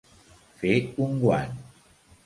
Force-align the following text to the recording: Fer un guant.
Fer 0.61 0.73
un 1.05 1.15
guant. 1.27 1.57